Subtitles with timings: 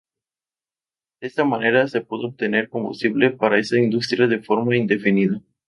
[1.19, 5.43] De esta manera, se pudo obtener combustible para esa industria de forma indefinida.